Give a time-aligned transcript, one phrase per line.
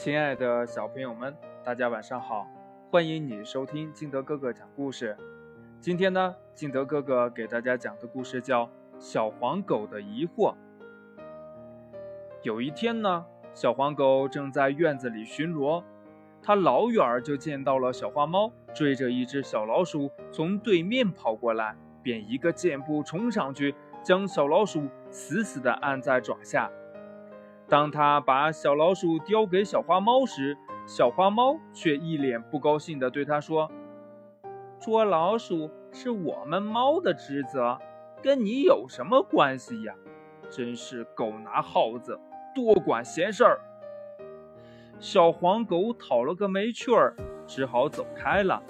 [0.00, 2.46] 亲爱的小朋友们，大家晚上好！
[2.90, 5.14] 欢迎你收听金德哥哥讲故事。
[5.78, 8.64] 今天呢，金德哥哥给大家讲的故事叫
[8.98, 10.54] 《小黄狗的疑惑》。
[12.42, 15.84] 有一天呢，小黄狗正在院子里巡逻，
[16.42, 26.70] 它老远就见到了小花猫追着一只小老鼠从对面跑过来，便一个箭步冲上去，将小老鼠死死地按在爪下。
[27.70, 33.70] 当他把小老鼠叼给小花猫时，小花猫却一脸不高兴地对他说
[34.80, 37.78] ：“捉老鼠是我们猫的职责，
[38.20, 39.94] 跟你有什么关系呀？
[40.50, 42.18] 真是狗拿耗子，
[42.52, 43.60] 多管闲事儿。”
[44.98, 47.14] 小黄狗讨了个没趣儿，
[47.46, 48.60] 只好走开了。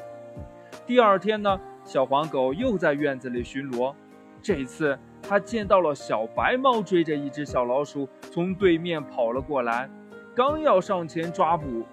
[0.87, 3.95] 第二天呢，小黄狗又在院子里巡逻，
[4.43, 4.99] 这次。
[5.23, 9.89] 他见到了小白猫追着一只小老鼠从对面跑了过来，
[10.35, 11.85] 刚要上前抓捕，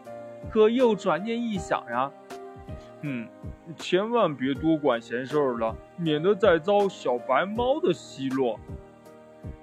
[0.50, 2.12] 可又转念一想呀，
[3.02, 3.28] 嗯，
[3.76, 8.60] 千万别多管闲事儿了，免得再遭小白猫的奚落。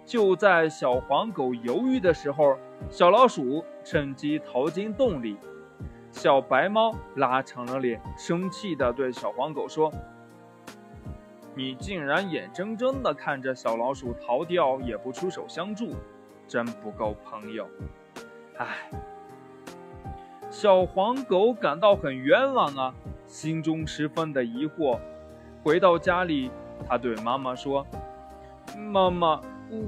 [0.05, 2.57] 就在小黄狗犹豫的时候，
[2.91, 5.37] 小老鼠趁机逃进洞里，
[6.13, 9.91] 小白猫拉长了脸，生气地对小黄狗说。
[11.57, 15.95] 你竟然眼睁睁地看着小老鼠逃掉，也不出手相助，
[16.49, 17.69] 真不够朋友！
[18.59, 18.91] 唉，
[20.51, 22.95] 小黄狗感到很冤枉啊，
[23.29, 24.99] 心中十分的疑惑。
[25.63, 26.51] 回到家里，
[26.89, 27.87] 他对妈妈说
[28.77, 29.41] ：“妈妈，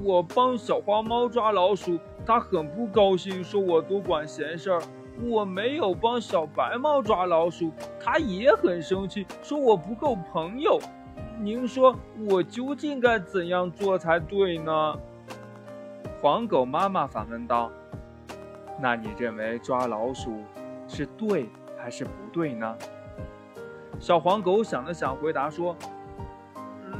[0.05, 4.81] 我帮小花猫抓老鼠，它很不高兴，说我多管闲事儿；
[5.21, 10.79] 我没有帮小白猫抓老鼠，它也很生气，说我不够朋友。”
[11.39, 11.95] 您说
[12.27, 14.99] 我究竟该怎样做才对呢？
[16.19, 17.71] 黄狗妈妈反问道
[18.81, 20.41] ：“那你认为抓老鼠
[20.87, 22.75] 是对还是不对呢？”
[23.99, 25.75] 小黄狗想了想，回答说：“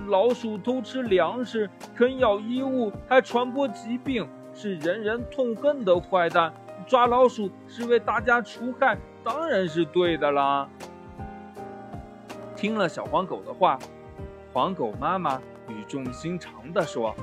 [0.08, 6.54] 老鼠偷吃粮食，啃咬衣物，还传播疾病，是人人痛恨的坏蛋。
[6.86, 10.70] 抓老鼠是为大家除害，当然是对的啦。”
[12.56, 13.80] 听了小黄狗的话。
[14.58, 17.16] 黄狗妈妈语重心长地说：“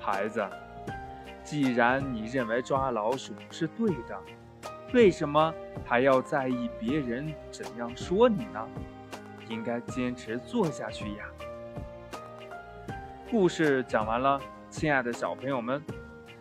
[0.00, 0.42] 孩子，
[1.44, 4.18] 既然你认为抓老鼠是对的，
[4.94, 5.52] 为什么
[5.84, 8.68] 还要在意别人怎样说你呢？
[9.50, 11.26] 应该坚持做下去呀。”
[13.30, 14.40] 故事讲完了，
[14.70, 15.84] 亲爱的小朋友们，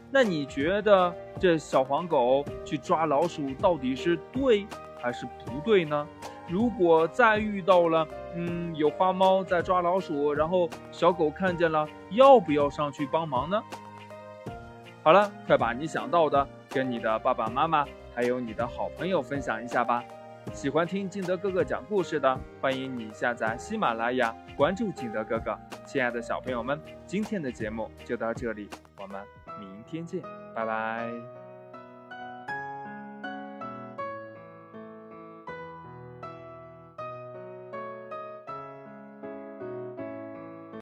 [0.10, 4.66] 那你觉得这小黄狗去抓老鼠到底是对
[5.02, 6.08] 还是不对呢？
[6.50, 13.62] 如果再遇到了，嗯，有花猫在抓老鼠，然后小狗看见了，要不要上去帮忙呢？
[15.04, 20.04] 好了，快把你想到的跟你的爸爸妈妈还有你的好朋友分享一下吧。
[20.54, 25.58] 喜欢听金德哥哥讲故事的，欢迎你下载喜马拉雅，关注金德哥哥。
[25.86, 28.68] 亲爱的小朋友们，今天的节目就到这里，
[29.00, 29.22] 我们
[29.60, 30.22] 明天见，
[30.56, 31.39] 拜拜。